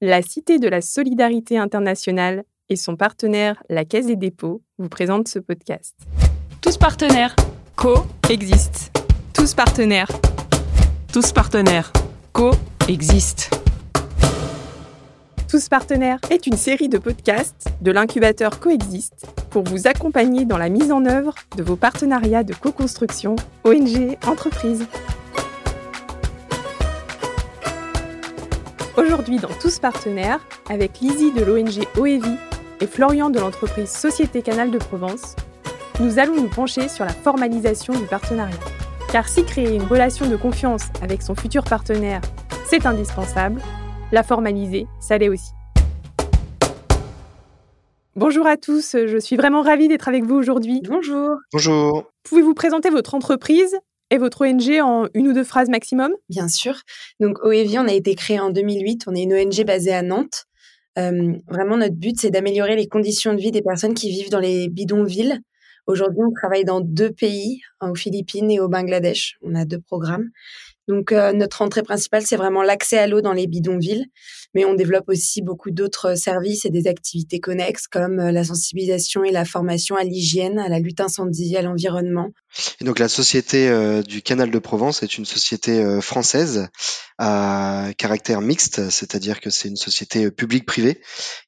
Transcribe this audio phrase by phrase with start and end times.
[0.00, 5.26] La Cité de la Solidarité internationale et son partenaire, la Caisse des dépôts, vous présentent
[5.26, 5.96] ce podcast.
[6.60, 7.34] Tous partenaires,
[7.74, 8.92] co-existent.
[9.34, 10.08] Tous partenaires,
[11.12, 11.92] tous partenaires,
[12.32, 13.56] co-existent.
[15.50, 20.68] Tous partenaires est une série de podcasts de l'incubateur Coexiste pour vous accompagner dans la
[20.68, 23.34] mise en œuvre de vos partenariats de co-construction
[23.64, 24.86] ONG entreprises.
[28.98, 32.36] Aujourd'hui dans Tous partenaires, avec Lizzie de l'ONG OEVI
[32.80, 35.36] et Florian de l'entreprise Société Canal de Provence,
[36.00, 38.58] nous allons nous pencher sur la formalisation du partenariat.
[39.12, 42.20] Car si créer une relation de confiance avec son futur partenaire,
[42.66, 43.62] c'est indispensable,
[44.10, 45.52] la formaliser, ça l'est aussi.
[48.16, 50.82] Bonjour à tous, je suis vraiment ravie d'être avec vous aujourd'hui.
[50.88, 51.36] Bonjour.
[51.52, 52.10] Bonjour.
[52.24, 53.78] Pouvez-vous présenter votre entreprise
[54.10, 56.12] et votre ONG en une ou deux phrases maximum?
[56.28, 56.80] Bien sûr.
[57.20, 59.04] Donc OEVI, on a été créé en 2008.
[59.06, 60.46] On est une ONG basée à Nantes.
[60.98, 64.40] Euh, vraiment, notre but, c'est d'améliorer les conditions de vie des personnes qui vivent dans
[64.40, 65.40] les bidonvilles.
[65.86, 69.38] Aujourd'hui, on travaille dans deux pays, aux Philippines et au Bangladesh.
[69.42, 70.28] On a deux programmes.
[70.86, 74.06] Donc, euh, notre entrée principale, c'est vraiment l'accès à l'eau dans les bidonvilles.
[74.54, 79.24] Mais on développe aussi beaucoup d'autres services et des activités connexes comme euh, la sensibilisation
[79.24, 82.30] et la formation à l'hygiène, à la lutte incendie, à l'environnement.
[82.80, 86.68] Et donc, la société euh, du Canal de Provence est une société française
[87.18, 91.00] à caractère mixte, c'est-à-dire que c'est une société publique-privée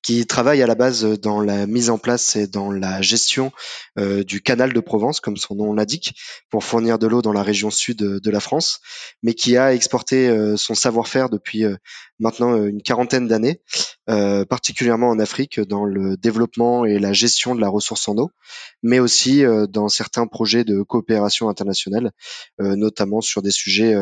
[0.02, 3.52] qui travaille à la base dans la mise en place et dans la gestion
[3.96, 6.14] du Canal de Provence, comme son nom l'indique,
[6.50, 8.80] pour fournir de l'eau dans la région sud de la France.
[9.22, 11.76] Mais qui a exporté euh, son savoir-faire depuis euh,
[12.18, 13.60] maintenant euh, une quarantaine d'années,
[14.48, 18.32] particulièrement en Afrique, dans le développement et la gestion de la ressource en eau,
[18.82, 22.10] mais aussi dans certains projets de coopération internationale,
[22.58, 23.94] notamment sur des sujets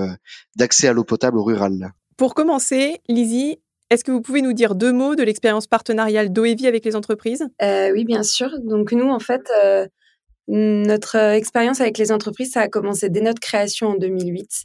[0.57, 1.93] d'accès à l'eau potable rurale.
[2.17, 3.59] Pour commencer, Lizzie,
[3.91, 7.47] est-ce que vous pouvez nous dire deux mots de l'expérience partenariale d'OEVI avec les entreprises?
[7.61, 8.51] Oui, bien sûr.
[8.61, 9.51] Donc nous, en fait,
[10.47, 14.65] notre expérience avec les entreprises, ça a commencé dès notre création en 2008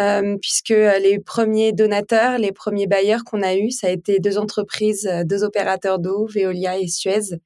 [0.00, 4.20] euh, puisque euh, les premiers donateurs, les premiers bailleurs qu'on a eus, ça a été
[4.20, 7.36] deux entreprises, euh, deux opérateurs d'eau, Veolia et Suez,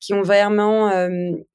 [0.00, 0.92] qui ont vraiment,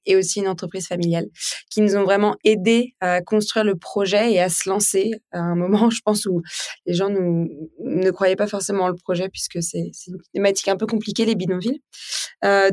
[0.06, 1.28] et aussi une entreprise familiale,
[1.72, 5.56] qui nous ont vraiment aidés à construire le projet et à se lancer à un
[5.56, 6.42] moment, je pense, où
[6.86, 11.24] les gens ne croyaient pas forcément le projet puisque c'est une thématique un peu compliquée,
[11.24, 11.81] les bidonvilles.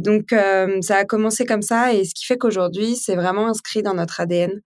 [0.00, 0.34] Donc,
[0.80, 4.18] ça a commencé comme ça et ce qui fait qu'aujourd'hui, c'est vraiment inscrit dans notre
[4.18, 4.60] ADN.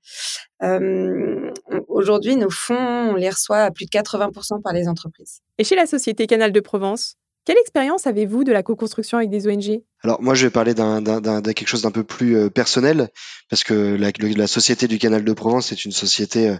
[0.64, 1.50] Euh,
[1.88, 5.40] aujourd'hui, nos fonds, on les reçoit à plus de 80% par les entreprises.
[5.58, 9.46] Et chez la société Canal de Provence, quelle expérience avez-vous de la co-construction avec des
[9.46, 11.02] ONG Alors moi, je vais parler d'un,
[11.40, 13.08] quelque chose d'un peu plus euh, personnel,
[13.48, 16.56] parce que la, société du Canal de Provence est une société euh,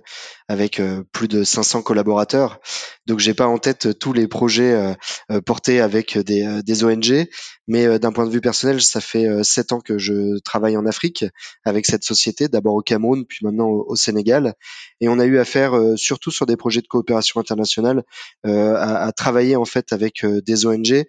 [0.49, 2.59] avec euh, plus de 500 collaborateurs.
[3.05, 4.97] Donc j'ai pas en tête tous les projets
[5.45, 7.27] portés avec des, des ONG,
[7.69, 11.27] mais d'un point de vue personnel, ça fait sept ans que je travaille en Afrique
[11.67, 14.55] avec cette société, d'abord au Cameroun, puis maintenant au, Sénégal,
[15.03, 18.05] et on a eu affaire surtout sur des projets de coopération internationale
[18.45, 21.05] à, à, travailler en fait avec des ONG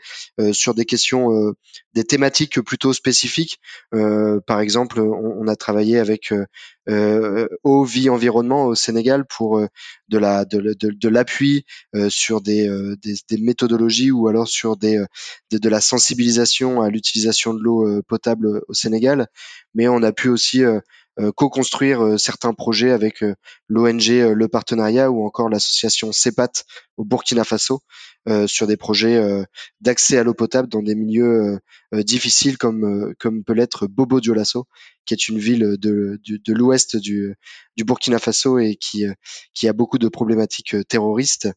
[0.51, 1.53] sur des questions,
[1.93, 2.24] des thématiques
[2.63, 3.59] plutôt spécifiques.
[3.93, 6.33] Euh, par exemple, on, a travaillé avec
[7.63, 9.61] eau, vie, environnement au Sénégal pour
[10.09, 11.65] de la de, l'appui
[12.09, 12.69] sur des,
[13.39, 15.03] méthodologies ou alors sur des
[15.51, 19.27] de, la sensibilisation à l'utilisation de l'eau potable au Sénégal.
[19.75, 20.79] Mais on a pu aussi euh,
[21.35, 23.35] co-construire euh, certains projets avec euh,
[23.67, 26.63] l'ONG Le Partenariat ou encore l'association CEPAT
[26.97, 27.81] au Burkina Faso
[28.47, 29.45] sur des projets
[29.81, 31.59] d'accès à l'eau potable dans des milieux
[31.93, 34.65] difficiles comme comme peut l'être Bobo Dioulasso,
[35.05, 37.35] qui est une ville de, de, l'ouest du,
[37.77, 39.05] du Burkina Faso et qui
[39.53, 41.49] qui a beaucoup de problématiques terroristes.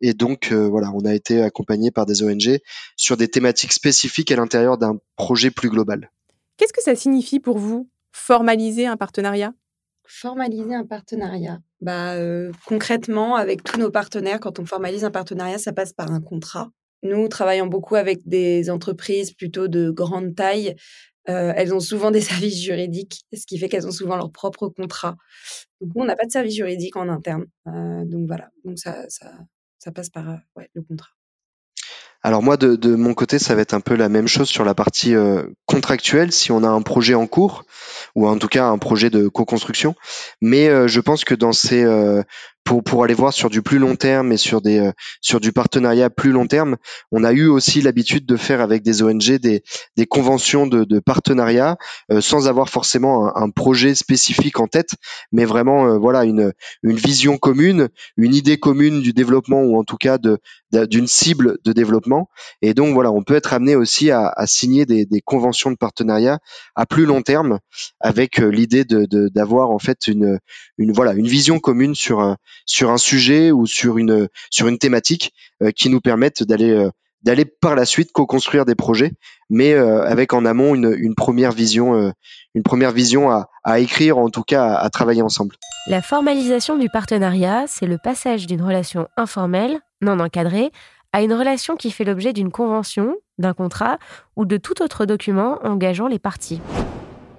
[0.00, 2.58] Et donc voilà, on a été accompagné par des ONG
[2.96, 6.10] sur des thématiques spécifiques à l'intérieur d'un projet plus global.
[6.56, 7.88] Qu'est-ce que ça signifie pour vous?
[8.16, 9.52] Formaliser un partenariat?
[10.08, 11.60] Formaliser un partenariat.
[11.80, 16.10] Bah, euh, concrètement, avec tous nos partenaires, quand on formalise un partenariat, ça passe par
[16.10, 16.70] un contrat.
[17.02, 20.74] Nous travaillons beaucoup avec des entreprises plutôt de grande taille.
[21.28, 24.68] Euh, elles ont souvent des services juridiques, ce qui fait qu'elles ont souvent leur propre
[24.68, 25.16] contrat.
[25.80, 27.44] Donc, on n'a pas de service juridique en interne.
[27.66, 29.32] Euh, donc voilà, donc ça, ça,
[29.78, 30.38] ça passe par
[30.74, 31.15] le contrat.
[32.26, 34.74] Alors moi, de, mon côté, ça va être un peu la même chose sur la
[34.74, 36.32] partie euh, contractuelle.
[36.32, 37.62] Si on a un projet en cours,
[38.16, 39.94] ou en tout cas un projet de co-construction.
[40.40, 41.84] Mais je pense que dans ces
[42.66, 44.90] pour, pour aller voir sur du plus long terme et sur des
[45.22, 46.76] sur du partenariat plus long terme,
[47.12, 49.62] on a eu aussi l'habitude de faire avec des ONG des,
[49.96, 51.76] des conventions de, de partenariat
[52.20, 54.90] sans avoir forcément un, un, projet spécifique en tête,
[55.32, 56.52] mais vraiment voilà une
[56.82, 60.38] une vision commune, une idée commune du développement ou en tout cas de
[60.72, 62.28] d'une cible de développement.
[62.60, 65.76] Et donc voilà, on peut être amené aussi à, à signer des, des, conventions de
[65.76, 66.38] partenariat
[66.74, 67.60] à plus long terme,
[68.00, 70.38] avec euh, l'idée de d'avoir en fait une
[70.76, 74.28] une voilà une vision commune sur sur un sujet ou sur une
[74.78, 75.32] thématique
[75.62, 76.90] euh, qui nous permettent d'aller euh,
[77.22, 79.12] d'aller par la suite co-construire des projets,
[79.50, 82.12] mais avec en amont une, première vision,
[83.64, 85.56] à, écrire, en tout cas à travailler ensemble.
[85.88, 90.70] La formalisation du partenariat, c'est le passage d'une relation informelle non encadrée
[91.12, 93.98] à une relation qui fait l'objet d'une convention, d'un contrat
[94.36, 96.60] ou de tout autre document engageant les parties.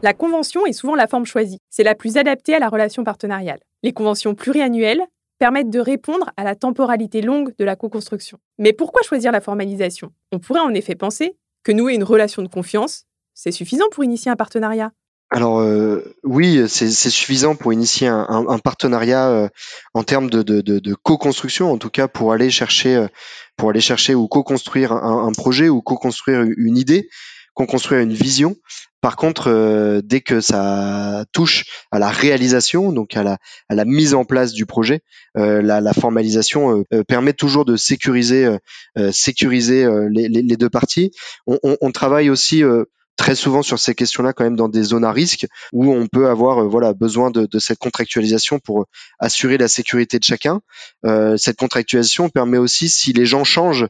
[0.03, 1.57] La convention est souvent la forme choisie.
[1.69, 3.59] C'est la plus adaptée à la relation partenariale.
[3.81, 5.01] Les conventions pluriannuelles
[5.39, 8.37] permettent de répondre à la temporalité longue de la co-construction.
[8.59, 10.11] Mais pourquoi choisir la formalisation?
[10.31, 14.31] On pourrait en effet penser que nouer une relation de confiance, c'est suffisant pour initier
[14.31, 14.91] un partenariat
[15.29, 19.49] alors euh, oui, c'est suffisant pour initier un, partenariat euh,
[19.93, 25.31] en termes de, co-construction, en tout cas pour aller chercher, euh, ou co-construire un, un,
[25.33, 27.09] projet ou co-construire une idée,
[27.57, 28.55] co-construire une vision.
[29.01, 33.37] Par contre, dès que ça touche à la réalisation, donc à la,
[33.69, 35.01] à la mise en place du projet,
[35.35, 38.49] la, la, formalisation permet toujours de sécuriser,
[39.11, 41.11] sécuriser les, les, les, deux parties.
[41.45, 42.63] On, on, on travaille aussi
[43.17, 46.29] très souvent sur ces questions-là quand même dans des zones à risque où on peut
[46.29, 48.85] avoir euh, voilà besoin de, de, cette contractualisation pour
[49.19, 50.61] assurer la sécurité de chacun.
[51.05, 53.87] Euh, cette contractualisation permet aussi, si les gens changent, euh,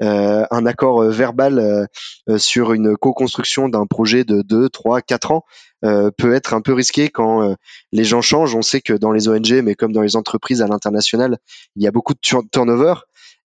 [0.00, 5.44] un accord euh, verbal euh, sur une co-construction d'un projet de 2, 3, 4 ans
[5.80, 7.54] peut être un peu risqué quand
[7.92, 8.56] les gens changent.
[8.56, 11.38] On sait que dans les ONG, mais comme dans les entreprises à l'international,
[11.76, 12.94] il y a beaucoup de turnover.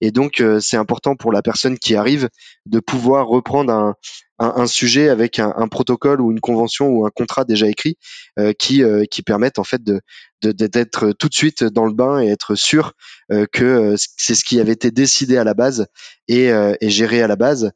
[0.06, 2.28] Et donc, c'est important pour la personne qui arrive
[2.66, 3.96] de pouvoir reprendre un,
[4.38, 7.98] un, sujet avec un, protocole ou une convention ou un contrat déjà écrit
[8.38, 10.02] euh, qui euh, qui permettent en fait de
[10.42, 12.92] d'être tout de suite dans le bain et être sûr
[13.32, 15.88] euh, que c'est ce qui avait été décidé à la base
[16.28, 17.72] et, et, géré à la base.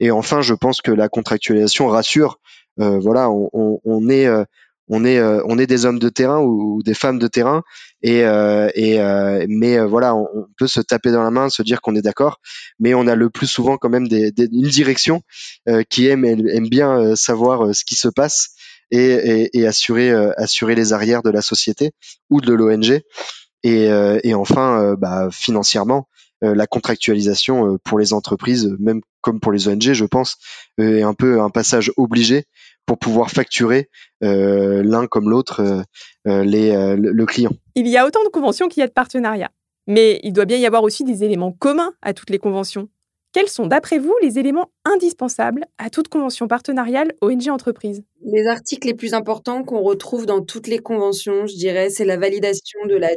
[0.00, 2.40] Et enfin, je pense que la contractualisation rassure.
[2.78, 4.28] voilà, on, on, on est
[4.88, 7.62] on est euh, on est des hommes de terrain ou, des femmes de terrain
[8.02, 11.80] et, euh, et euh, mais voilà on, peut se taper dans la main se dire
[11.80, 12.40] qu'on est d'accord
[12.78, 15.22] mais on a le plus souvent quand même des, une direction
[15.90, 18.50] qui aime aime bien savoir ce qui se passe
[18.90, 21.92] et, assurer assurer les arrières de la société
[22.30, 23.00] ou de l'ONG
[23.64, 23.88] et,
[24.22, 26.08] et enfin bah, financièrement
[26.42, 30.36] la contractualisation pour les entreprises, même comme pour les ONG, je pense,
[30.78, 32.44] est un peu un passage obligé
[32.86, 33.90] pour pouvoir facturer
[34.22, 35.82] euh, l'un comme l'autre euh,
[36.28, 37.50] euh, les, le, client.
[37.74, 39.50] Il y a autant de conventions qu'il y a de partenariats.
[39.88, 42.88] Mais il doit bien y avoir aussi des éléments communs à toutes les conventions.
[43.32, 48.94] Quels sont, d'après vous, les éléments indispensables à toute convention partenariale ONG-entreprise Les articles les
[48.94, 53.10] plus importants qu'on retrouve dans toutes les conventions, je dirais, c'est la validation de la,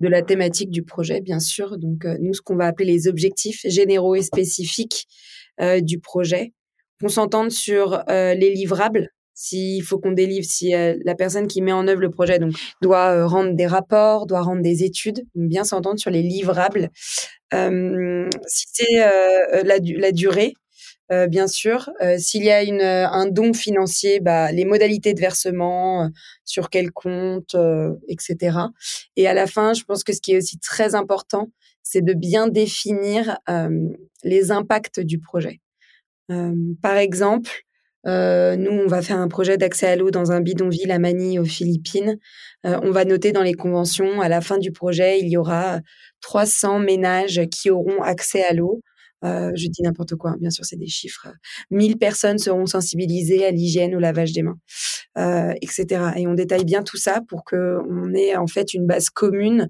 [0.00, 1.76] de la thématique du projet, bien sûr.
[1.78, 5.06] Donc, nous, ce qu'on va appeler les objectifs généraux et spécifiques
[5.82, 6.54] du projet
[7.00, 9.10] qu'on s'entende sur euh, les livrables.
[9.34, 12.54] S'il faut qu'on délivre, si euh, la personne qui met en œuvre le projet donc
[12.82, 16.90] doit euh, rendre des rapports, doit rendre des études, bien s'entendre sur les livrables.
[17.52, 20.54] si c'est la, la, durée,
[21.28, 21.88] bien sûr.
[22.18, 26.10] S'il y a une, un don financier, bah, les modalités de versement,
[26.44, 27.56] sur quel compte,
[28.08, 28.58] etc.
[29.16, 31.48] Et à la fin, je pense que ce qui est aussi très important,
[31.84, 33.38] c'est de bien définir
[34.24, 35.60] les impacts du projet
[36.82, 37.50] par exemple,
[38.06, 41.38] euh, nous, on va faire un projet d'accès à l'eau dans un bidonville à Manille,
[41.38, 42.18] aux Philippines.
[42.64, 45.80] Euh, on va noter dans les conventions, à la fin du projet, il y aura
[46.20, 48.80] 300 ménages qui auront accès à l'eau.
[49.24, 51.26] Euh, je dis n'importe quoi, hein, bien sûr, c'est des chiffres.
[51.70, 54.58] 1000 personnes seront sensibilisées à l'hygiène, au lavage des mains,
[55.60, 56.12] etc.
[56.16, 59.68] Et on détaille bien tout ça pour qu'on ait en fait une base commune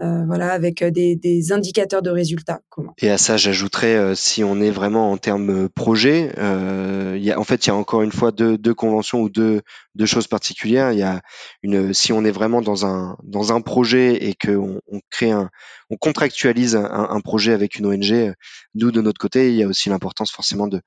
[0.00, 2.60] euh, voilà, avec euh, des, des, indicateurs de résultats.
[2.98, 7.38] Et à ça, j'ajouterais, euh, si on est vraiment en termes projet, euh, y a,
[7.38, 9.60] en fait, il y a encore une fois deux, deux conventions ou deux,
[9.94, 10.92] deux, choses particulières.
[10.92, 11.20] Il y a
[11.62, 15.50] une, si on est vraiment dans un dans un projet et qu'on on crée un,
[15.90, 18.32] on contractualise un, un projet avec une ONG,
[18.74, 20.80] nous de notre côté, il y a aussi l'importance forcément de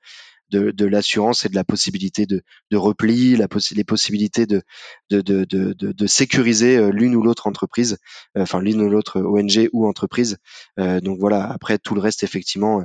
[0.50, 2.42] de, l'assurance et de la possibilité de,
[2.76, 7.98] repli, les possibilités de, sécuriser euh, l'une ou l'autre entreprise,
[8.36, 10.36] euh, enfin l'une ou l'autre ONG ou entreprise.
[10.78, 12.84] Euh, donc voilà, après tout le reste, effectivement,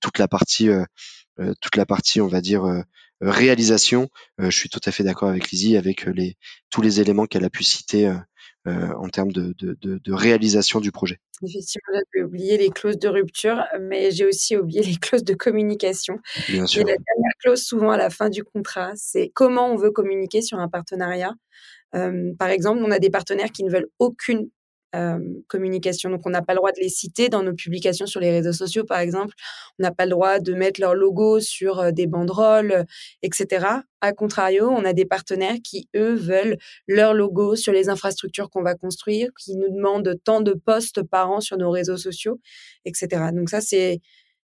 [0.00, 0.68] toute la partie,
[1.60, 2.64] toute la partie, on va dire,
[3.20, 4.08] réalisation.
[4.38, 6.06] je suis tout à fait d'accord avec Lizzie avec
[6.70, 8.12] tous les éléments qu'elle a pu citer
[8.66, 11.18] en termes de, réalisation du projet.
[11.42, 16.18] Effectivement, j'ai oublié les clauses de rupture, mais j'ai aussi oublié les clauses de communication.
[16.48, 16.82] Bien sûr.
[16.82, 20.42] Et la dernière clause, souvent à la fin du contrat, c'est comment on veut communiquer
[20.42, 21.34] sur un partenariat.
[21.92, 24.48] par exemple, on a des partenaires qui ne veulent aucune
[25.48, 26.10] communication.
[26.10, 28.52] Donc, on n'a pas le droit de les citer dans nos publications sur les réseaux
[28.52, 29.34] sociaux, par exemple.
[29.78, 32.84] On n'a pas le droit de mettre leur logo sur des banderoles,
[33.22, 33.66] etc.
[34.00, 36.56] A contrario, on a des partenaires qui, eux, veulent
[36.88, 41.30] leur logo sur les infrastructures qu'on va construire, qui nous demandent tant de postes par
[41.30, 42.40] an sur nos réseaux sociaux,
[42.84, 43.30] etc.
[43.32, 44.00] Donc, ça, c'est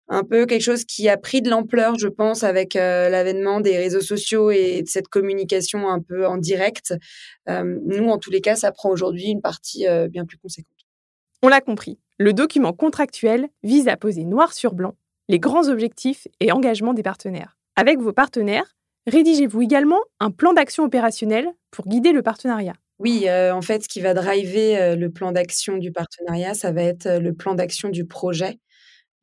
[0.08, 3.78] un peu quelque chose qui a pris de l'ampleur, je pense, avec euh, l'avènement des
[3.78, 6.94] réseaux sociaux et de cette communication un peu en direct.
[7.50, 10.72] Euh, nous, en tous les cas, ça prend aujourd'hui une partie euh, bien plus conséquente.
[11.42, 14.96] On l'a compris, le document contractuel vise à poser noir sur blanc
[15.28, 17.58] les grands objectifs et engagements des partenaires.
[17.76, 18.76] Avec vos partenaires,
[19.08, 22.76] rédigez-vous également un plan d'action opérationnel pour guider le partenariat.
[23.00, 27.20] Oui, en fait, ce qui va driver le plan d'action du partenariat, ça va être
[27.20, 28.60] le plan d'action du projet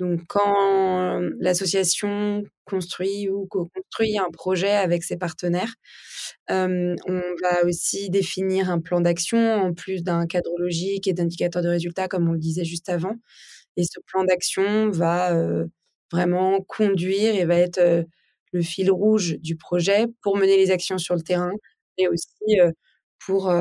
[0.02, 5.74] donc, quand l'association construit ou co-construit un projet avec ses partenaires,
[6.48, 6.96] on
[7.42, 12.08] va aussi définir un plan d'action en plus d'un cadre logique et d'indicateurs de résultats,
[12.08, 13.16] comme on le disait juste avant.
[13.76, 15.34] Et ce plan d'action va
[16.12, 17.80] vraiment conduire et va être
[18.52, 21.52] le fil rouge du projet pour mener les actions sur le terrain
[21.98, 22.26] et aussi
[23.26, 23.52] pour,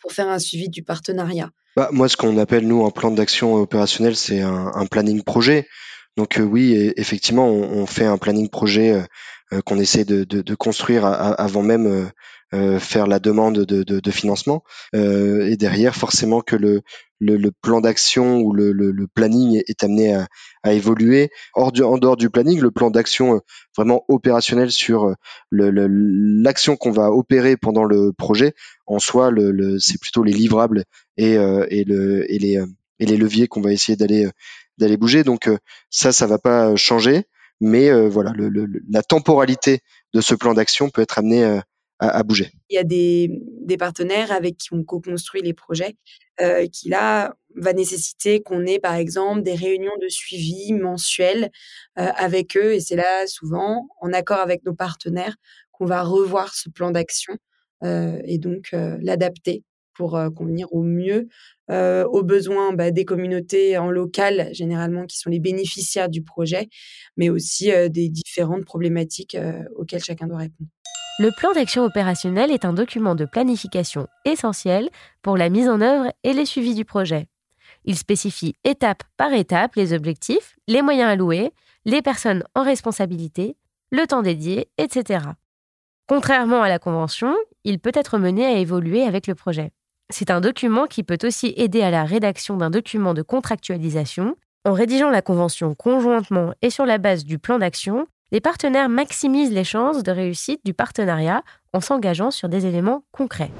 [0.00, 1.50] pour faire un suivi du partenariat.
[1.76, 5.66] Bah, moi, ce qu'on appelle, nous, un plan d'action opérationnel, c'est un, un, planning projet.
[6.16, 9.02] Donc euh, oui, effectivement, on, on, fait un planning projet euh,
[9.52, 12.08] euh, qu'on essaie de, de, de construire avant même
[12.54, 14.62] euh, faire la demande de, de, de financement.
[14.94, 16.82] Euh, et derrière, forcément que le,
[17.18, 20.28] le, le plan d'action ou le, le, planning est, amené à,
[20.62, 21.30] à, évoluer.
[21.54, 23.40] Hors en dehors du planning, le plan d'action
[23.76, 25.12] vraiment opérationnel sur
[25.50, 28.54] l'action qu'on va opérer pendant le projet,
[28.86, 30.84] en soi, le, c'est plutôt les livrables
[31.16, 32.62] et, euh, et, le, et, les,
[32.98, 34.28] et les leviers qu'on va essayer d'aller
[34.76, 35.22] d'aller bouger.
[35.22, 35.48] Donc
[35.88, 37.24] ça, ça va pas changer,
[37.60, 38.50] mais voilà, le,
[38.90, 39.80] la temporalité
[40.12, 41.60] de ce plan d'action peut être amenée
[42.00, 42.50] à, bouger.
[42.70, 43.30] Il y a des,
[43.60, 45.96] des partenaires avec qui on co-construit les projets
[46.40, 51.50] euh, qui là va nécessiter qu'on ait par exemple des réunions de suivi mensuelles
[51.98, 55.36] euh, avec eux et c'est là souvent en accord avec nos partenaires
[55.70, 57.36] qu'on va revoir ce plan d'action
[57.84, 59.62] euh, et donc euh, l'adapter
[59.94, 61.28] pour convenir au mieux
[61.70, 66.68] aux besoins bah, des communautés en local, généralement qui sont les bénéficiaires du projet,
[67.16, 69.36] mais aussi des différentes problématiques
[69.76, 70.68] auxquelles chacun doit répondre.
[71.20, 74.90] Le plan d'action opérationnel est un document de planification essentiel
[75.22, 77.28] pour la mise en œuvre et les suivis du projet.
[77.84, 81.52] Il spécifie étape par étape les objectifs, les moyens alloués,
[81.84, 83.56] les personnes en responsabilité,
[83.92, 85.20] le temps dédié, etc.
[86.08, 87.32] Contrairement à la convention,
[87.62, 89.70] il peut être mené à évoluer avec le projet.
[90.10, 94.36] C'est un document qui peut aussi aider à la rédaction d'un document de contractualisation.
[94.66, 99.52] En rédigeant la convention conjointement et sur la base du plan d'action, les partenaires maximisent
[99.52, 101.42] les chances de réussite du partenariat
[101.72, 103.50] en s'engageant sur des éléments concrets.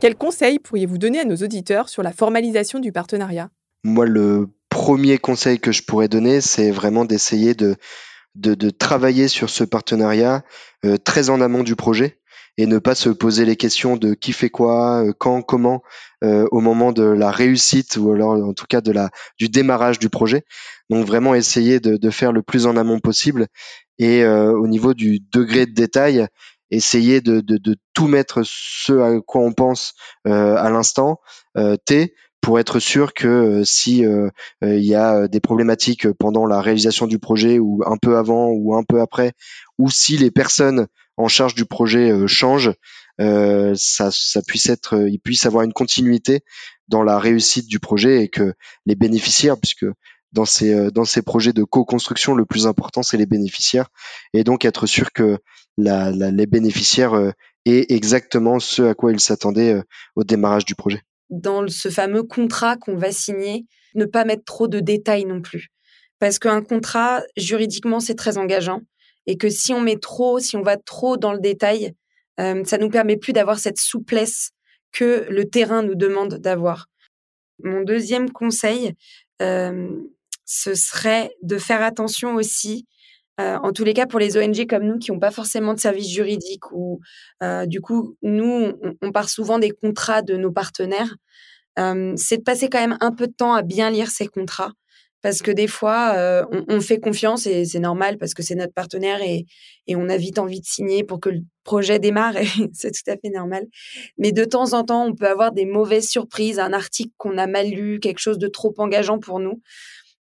[0.00, 3.50] Quels conseils pourriez-vous donner à nos auditeurs sur la formalisation du partenariat?
[3.84, 7.76] Moi, le premier conseil que je pourrais donner, c'est vraiment d'essayer de,
[8.34, 10.42] de, travailler sur ce partenariat
[10.84, 12.19] euh, très en amont du projet
[12.60, 15.82] et ne pas se poser les questions de qui fait quoi, euh, quand, comment
[16.22, 19.98] euh, au moment de la réussite ou alors en tout cas de la du démarrage
[19.98, 20.44] du projet.
[20.90, 23.46] Donc vraiment essayer de, de faire le plus en amont possible
[23.98, 26.26] et euh, au niveau du degré de détail,
[26.70, 29.94] essayer de, de, de, tout mettre ce à quoi on pense
[30.26, 31.18] à l'instant
[31.84, 34.04] T pour être sûr que si
[34.62, 38.74] il y a des problématiques pendant la réalisation du projet ou un peu avant ou
[38.74, 39.32] un peu après,
[39.78, 40.86] ou si les personnes
[41.20, 42.72] en charge du projet euh, change,
[43.20, 44.10] euh, ça,
[44.46, 46.40] puisse être, euh, il puisse avoir une continuité
[46.88, 48.54] dans la réussite du projet et que
[48.86, 49.86] les bénéficiaires, puisque
[50.32, 53.88] dans ces dans ces projets de co-construction, le plus important c'est les bénéficiaires.
[54.32, 55.38] Et donc être sûr que
[55.76, 57.14] la, les bénéficiaires
[57.66, 59.80] aient exactement ce à quoi ils s'attendaient
[60.14, 61.02] au démarrage du projet.
[61.30, 65.68] Dans ce fameux contrat qu'on va signer, ne pas mettre trop de détails non plus,
[66.20, 68.82] parce qu'un contrat juridiquement c'est très engageant
[69.30, 71.92] et que si on met trop, si on va trop dans le détail,
[72.40, 74.50] euh, ça nous permet plus d'avoir cette souplesse
[74.90, 76.86] que le terrain nous demande d'avoir.
[77.62, 78.96] Mon deuxième conseil,
[79.40, 79.88] euh,
[80.46, 82.86] ce serait de faire attention aussi,
[83.40, 85.78] euh, en tous les cas pour les ONG comme nous qui n'ont pas forcément de
[85.78, 87.00] service juridique ou
[87.66, 91.14] du coup nous on, on, part souvent des contrats de nos partenaires,
[91.76, 94.72] c'est de passer quand même un peu de temps à bien lire ces contrats
[95.22, 98.72] parce que des fois, euh, on, fait confiance et c'est normal parce que c'est notre
[98.72, 99.44] partenaire et,
[99.86, 103.10] et, on a vite envie de signer pour que le projet démarre et c'est tout
[103.10, 103.66] à fait normal.
[104.18, 107.46] Mais de temps en temps, on peut avoir des mauvaises surprises, un article qu'on a
[107.46, 109.60] mal lu, quelque chose de trop engageant pour nous.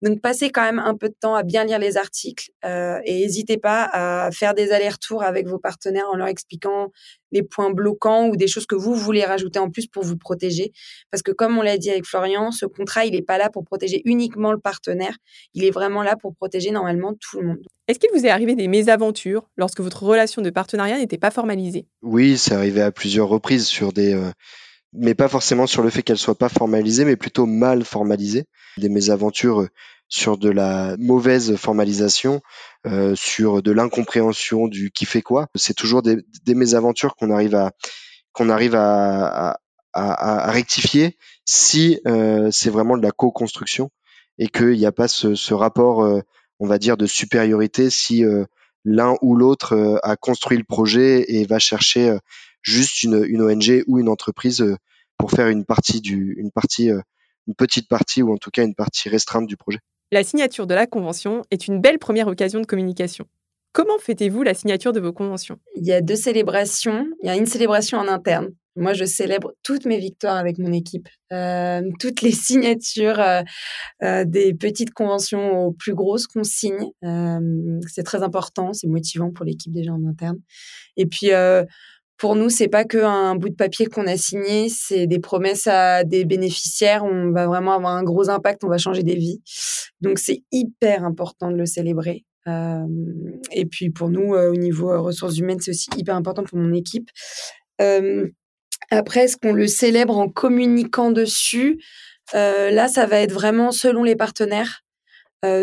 [0.03, 3.21] Donc, passez quand même un peu de temps à bien lire les articles euh, et
[3.21, 6.93] n'hésitez pas à faire des allers-retours avec vos partenaires en leur expliquant
[7.33, 10.73] les points bloquants ou des choses que vous voulez rajouter en plus pour vous protéger.
[11.11, 13.65] Parce que comme on l'a dit avec Florian, ce contrat, il n'est pas là pour
[13.65, 15.17] protéger uniquement le partenaire,
[15.55, 17.67] il est vraiment là pour protéger normalement tout le monde.
[17.89, 21.87] Est-ce qu'il vous est arrivé des mésaventures lorsque votre relation de partenariat n'était pas formalisée?
[22.03, 24.15] Oui, c'est arrivé à plusieurs reprises sur des...
[24.15, 24.31] Euh,
[24.93, 28.47] mais pas forcément sur le fait qu'elle soit pas formalisée, mais plutôt mal formalisée.
[28.77, 29.69] Des mésaventures euh,
[30.09, 32.41] sur de la mauvaise formalisation,
[32.87, 35.49] euh, sur de l'incompréhension du qui fait quoi.
[35.55, 37.73] C'est toujours des, des mésaventures qu'on arrive à
[38.33, 39.59] qu'on arrive à,
[39.93, 43.91] à, à, rectifier si euh, c'est vraiment de la co-construction
[44.39, 46.21] et qu'il n'y a pas ce, ce rapport, euh,
[46.61, 48.45] on va dire, de supériorité si euh,
[48.85, 52.17] l'un ou l'autre euh, a construit le projet et va chercher
[52.69, 54.65] juste une, une ONG ou une entreprise
[55.17, 58.75] pour faire une partie du, une partie, une petite partie ou en tout cas une
[58.75, 59.79] partie restreinte du projet.
[60.11, 63.27] La signature de la convention est une belle première occasion de communication.
[63.73, 65.59] Comment fêtez-vous la signature de vos conventions?
[65.77, 67.07] Il y a deux célébrations.
[67.23, 68.49] Il y a une célébration en interne.
[68.75, 73.43] Moi, je célèbre toutes mes victoires avec mon équipe, euh, toutes les signatures euh,
[74.03, 76.91] euh, des petites conventions aux plus grosses qu'on signe.
[77.87, 80.39] c'est très important, c'est motivant pour l'équipe déjà en interne.
[80.97, 81.31] Et puis,
[82.19, 85.69] pour nous, c'est pas que un bout de papier qu'on a signé, c'est des promesses
[85.69, 87.05] à des bénéficiaires.
[87.05, 89.41] On va vraiment avoir un gros impact, on va changer des vies.
[90.01, 92.25] Donc c'est hyper important de le célébrer.
[92.49, 92.87] Euh,
[93.53, 96.59] et puis pour nous, euh, au niveau euh, ressources humaines, c'est aussi hyper important pour
[96.59, 97.09] mon équipe.
[98.91, 101.79] après, est-ce qu'on le célèbre en communiquant dessus?
[102.33, 104.83] Là, ça va être vraiment selon les partenaires.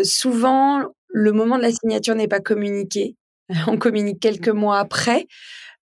[0.04, 3.16] souvent, le moment de la signature n'est pas communiqué.
[3.66, 5.26] On communique quelques mois après.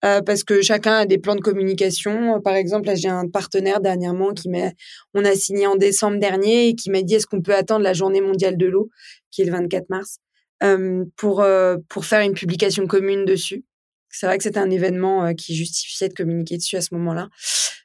[0.04, 2.42] Euh, parce que chacun a des plans de communication.
[2.42, 4.72] Par exemple, là, j'ai un partenaire dernièrement qui m'a,
[5.14, 7.94] on a signé en décembre dernier et qui m'a dit est-ce qu'on peut attendre la
[7.94, 8.90] journée mondiale de l'eau,
[9.30, 10.18] qui est le 24 mars,
[10.64, 13.64] euh, pour euh, pour faire une publication commune dessus?
[14.10, 17.30] C'est vrai que c'était un événement qui justifiait de communiquer dessus à ce moment-là.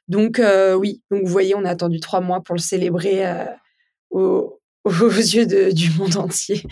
[0.07, 0.41] Donc
[0.77, 3.23] oui, donc vous voyez, on a attendu trois mois pour le célébrer
[4.09, 6.63] aux, yeux du monde entier.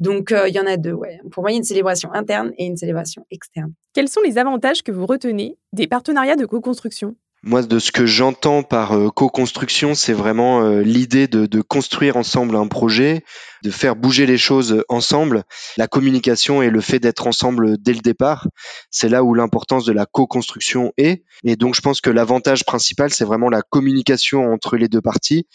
[0.00, 1.20] Donc, il y en a deux, ouais.
[1.30, 3.72] Pour moi, il y a une célébration interne et une célébration externe.
[3.94, 7.14] Quels sont les avantages que vous retenez des partenariats de co-construction?
[7.44, 12.16] Moi, de ce que j'entends par euh, co-construction, c'est vraiment euh, l'idée de, de, construire
[12.16, 13.22] ensemble un projet,
[13.62, 15.44] de faire bouger les choses ensemble.
[15.76, 18.48] La communication et le fait d'être ensemble dès le départ,
[18.90, 21.22] c'est là où l'importance de la co-construction est.
[21.44, 25.46] Et donc, je pense que l'avantage principal, c'est vraiment la communication entre les deux parties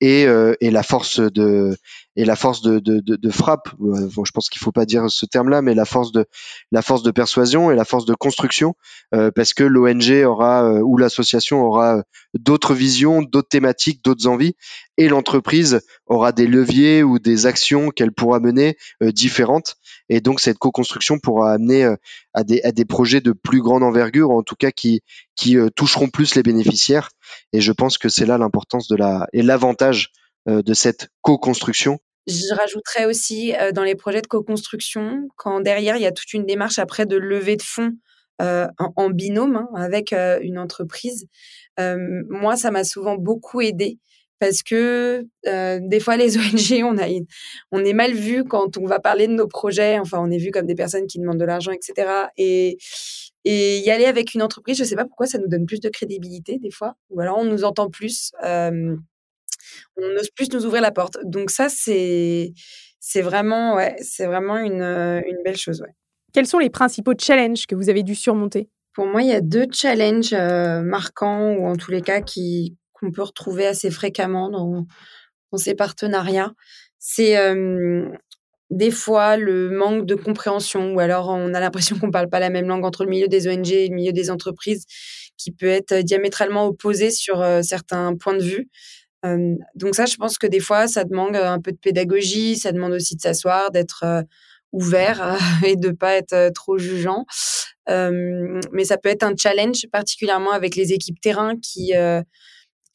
[0.00, 0.26] et,
[0.60, 1.76] et la force de
[2.16, 3.68] et la force de, de, de, de frappe.
[3.80, 6.24] Euh, bon, je pense qu'il faut pas dire ce terme-là, mais la force de
[6.72, 8.74] la force de persuasion et la force de construction,
[9.14, 12.02] euh, parce que l'ONG aura euh, ou l'association aura
[12.34, 14.54] d'autres visions, d'autres thématiques, d'autres envies,
[14.96, 19.76] et l'entreprise aura des leviers ou des actions qu'elle pourra mener différentes.
[20.08, 21.84] Et donc cette co-construction pourra amener
[22.32, 25.00] à des à des projets de plus grande envergure, en tout cas qui
[25.34, 27.10] qui toucheront plus les bénéficiaires.
[27.52, 30.10] Et je pense que c'est là l'importance de la et l'avantage
[30.46, 36.02] de cette co-construction je rajouterais aussi euh, dans les projets de co-construction, quand derrière, il
[36.02, 37.92] y a toute une démarche après de levée de fonds
[38.42, 41.26] euh, en, binôme hein, avec euh, une entreprise.
[41.78, 43.98] moi, ça m'a souvent beaucoup aidé
[44.38, 47.06] parce que des fois, les ONG, on, a
[47.72, 49.98] on est mal vu quand on va parler de nos projets.
[49.98, 52.28] Enfin, on est vu comme des personnes qui demandent de l'argent, etc.
[52.36, 52.78] Et,
[53.44, 55.80] et y aller avec une entreprise, je ne sais pas pourquoi, ça nous donne plus
[55.80, 56.94] de crédibilité des fois.
[57.10, 58.32] Ou alors, on nous entend plus
[59.96, 61.18] on n'ose plus nous ouvrir la porte.
[61.24, 62.52] Donc ça, c'est
[63.00, 65.80] c'est vraiment ouais, c'est vraiment une, euh, une belle chose.
[65.80, 65.94] Ouais.
[66.32, 68.68] Quels sont les principaux challenges que vous avez dû surmonter?
[68.94, 72.76] Pour moi, il y a deux challenges euh, marquants ou en tous les cas qui
[72.98, 74.86] qu'on peut retrouver assez fréquemment dans,
[75.58, 76.52] ces partenariats.
[76.98, 77.36] C'est
[78.70, 82.50] des fois le manque de compréhension ou alors on a l'impression qu'on parle pas la
[82.50, 84.84] même langue entre le milieu des ONG et le milieu des entreprises
[85.38, 88.68] qui peut être diamétralement opposé sur euh, certains points de vue
[89.74, 92.92] donc ça, je pense que des fois, ça demande un peu de pédagogie, ça demande
[92.92, 94.04] aussi de s'asseoir, d'être
[94.72, 97.26] ouvert et de pas être trop jugeant.
[97.88, 101.92] mais ça peut être un challenge, particulièrement avec les équipes terrain qui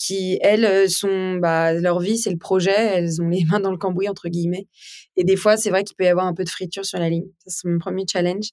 [0.02, 3.78] qui, elles, sont, bah, leur vie, c'est le projet, elles ont les mains dans le
[3.78, 4.68] cambouis, entre guillemets.
[5.16, 7.10] Et des fois, c'est vrai qu'il peut y avoir un peu de friture sur la
[7.10, 7.28] ligne.
[7.46, 8.48] C'est mon premier challenge.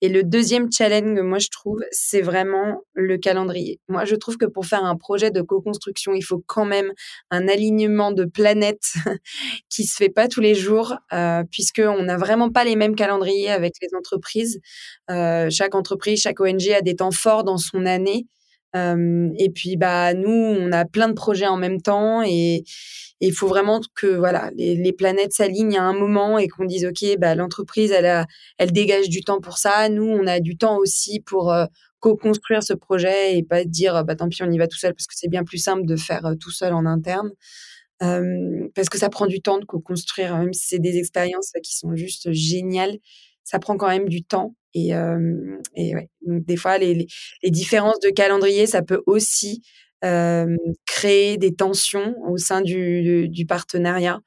[0.00, 3.80] Et le deuxième challenge, moi, je trouve, c'est vraiment le calendrier.
[3.88, 6.92] Moi, je trouve que pour faire un projet de co-construction, il faut quand même
[7.30, 8.94] un alignement de planètes
[9.70, 13.50] qui se fait pas tous les jours, euh, puisqu'on n'a vraiment pas les mêmes calendriers
[13.50, 14.60] avec les entreprises.
[15.10, 18.26] Euh, chaque entreprise, chaque ONG a des temps forts dans son année.
[18.76, 22.64] Euh, et puis, bah, nous, on a plein de projets en même temps et
[23.20, 27.18] il faut vraiment que voilà les, planètes s'alignent à un moment et qu'on dise ok,
[27.18, 28.26] bah, l'entreprise, elle,
[28.58, 29.88] elle dégage du temps pour ça.
[29.88, 31.66] Nous, on a du temps aussi pour euh,
[32.00, 35.06] co-construire ce projet et pas dire bah tant pis, on y va tout seul parce
[35.06, 37.30] que c'est bien plus simple de faire euh, tout seul en interne.
[38.74, 41.96] parce que ça prend du temps de co-construire, même si c'est des expériences qui sont
[41.96, 42.98] juste géniales,
[43.46, 44.54] ça prend quand même du temps.
[44.74, 44.92] Et,
[46.20, 47.06] des fois, les,
[47.44, 49.62] différences de calendrier, ça peut aussi
[50.86, 54.20] créer des tensions au sein du, partenariat.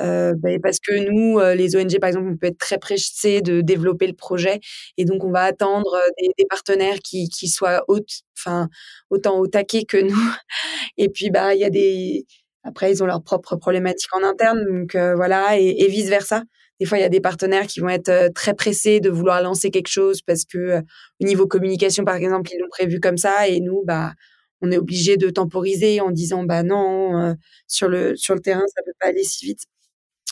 [0.00, 3.60] Euh, bah, parce que nous, les ONG, par exemple, on peut être très pressés de
[3.60, 4.58] développer le projet
[4.96, 10.16] et donc on va attendre des, des partenaires qui, soient autant au taquet que nous.
[10.96, 12.24] Et puis, bah, y a des.
[12.64, 16.42] Après, ils ont leurs propres problématiques en interne, donc voilà, et, et vice versa.
[16.82, 19.40] Des fois, il y a des partenaires qui vont être euh, très pressés de vouloir
[19.40, 20.80] lancer quelque chose parce que euh,
[21.20, 24.14] au niveau communication, par exemple, ils l'ont prévu comme ça et nous, bah,
[24.62, 27.34] on est obligé de temporiser en disant bah non, euh,
[27.68, 29.60] sur le sur le terrain, ça peut pas aller si vite.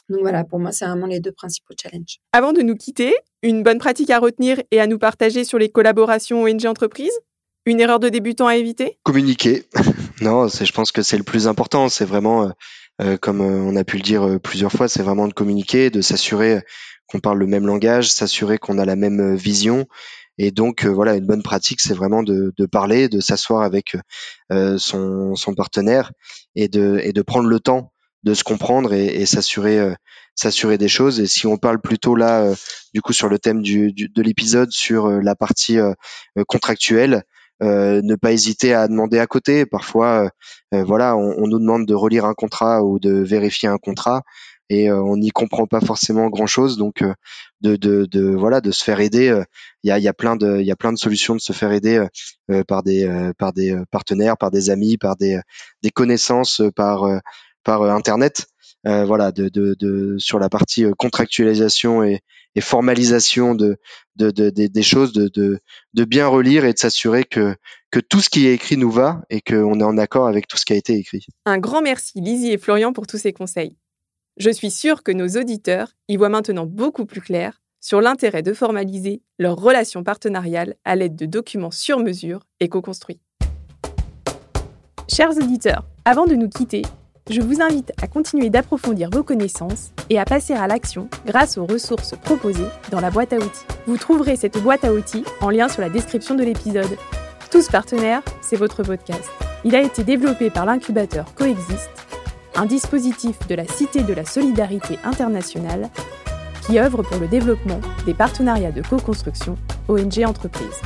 [0.09, 2.19] Donc voilà, pour moi, c'est vraiment les deux principaux challenges.
[2.33, 5.69] Avant de nous quitter, une bonne pratique à retenir et à nous partager sur les
[5.69, 7.17] collaborations ONG entreprises?
[7.65, 8.99] Une erreur de débutant à éviter?
[9.05, 9.67] Communiquer.
[10.21, 11.89] non, je pense que c'est le plus important.
[11.89, 12.51] C'est vraiment euh,
[13.21, 16.01] comme euh, on a pu le dire euh, plusieurs fois, c'est vraiment de communiquer, de
[16.01, 16.63] s'assurer
[17.07, 19.87] qu'on parle le même langage, s'assurer qu'on a la même vision.
[20.39, 23.97] Et donc voilà, une bonne pratique, c'est vraiment de, de, parler, de s'asseoir avec
[24.51, 26.13] son, son, partenaire
[26.55, 29.95] et de, et de prendre le temps de se comprendre et, et s'assurer
[30.35, 31.21] s'assurer des choses.
[31.21, 32.55] Et si on parle plutôt là,
[32.95, 35.79] du coup, sur le thème du, du de l'épisode, sur la partie
[36.47, 37.25] contractuelle,
[37.63, 39.67] euh, ne pas hésiter à demander à côté.
[39.67, 40.29] Parfois, euh,
[40.79, 44.23] euh, voilà, on, nous demande de relire un contrat ou de vérifier un contrat
[44.71, 46.79] et on n'y comprend pas forcément grand chose.
[46.79, 47.03] Donc,
[47.61, 49.43] de, de, de, voilà, de se faire aider.
[49.83, 51.53] Il y a, y a plein de, il y a plein de solutions de se
[51.53, 52.07] faire aider
[52.69, 55.41] par des, par des partenaires, par des amis, par des,
[55.83, 57.05] des connaissances, par,
[57.65, 58.47] par internet.
[58.85, 62.21] voilà, de, de, de, sur la partie contractualisation et,
[62.55, 63.79] et formalisation de,
[64.17, 65.61] de, de, des choses, de,
[66.05, 67.55] bien relire et de s'assurer que,
[67.91, 70.57] que tout ce qui est écrit nous va et qu'on est en accord avec tout
[70.57, 71.27] ce qui a été écrit.
[71.47, 73.77] Un grand merci Lizzie et Florian pour tous ces conseils.
[74.37, 78.53] Je suis sûre que nos auditeurs y voient maintenant beaucoup plus clair sur l'intérêt de
[78.53, 83.21] formaliser leurs relations partenariales à l'aide de documents sur mesure et co-construits.
[85.09, 86.83] Chers auditeurs, avant de nous quitter,
[87.31, 91.65] je vous invite à continuer d'approfondir vos connaissances et à passer à l'action grâce aux
[91.65, 93.65] ressources proposées dans la boîte à outils.
[93.87, 96.99] Vous trouverez cette boîte à outils en lien sur la description de l'épisode.
[97.49, 99.31] Tous partenaires, c'est votre podcast.
[99.65, 101.91] Il a été développé par l'incubateur Coexiste,
[102.57, 105.89] un dispositif de la Cité de la Solidarité internationale
[106.67, 109.57] qui œuvre pour le développement des partenariats de co-construction
[109.89, 110.83] ONG Entreprises.